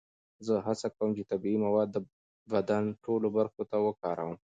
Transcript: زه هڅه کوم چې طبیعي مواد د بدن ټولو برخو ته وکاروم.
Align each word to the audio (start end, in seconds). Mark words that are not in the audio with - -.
زه 0.45 0.53
هڅه 0.67 0.87
کوم 0.95 1.09
چې 1.17 1.23
طبیعي 1.31 1.57
مواد 1.65 1.89
د 1.91 1.97
بدن 2.51 2.83
ټولو 3.05 3.27
برخو 3.37 3.61
ته 3.71 3.77
وکاروم. 3.85 4.35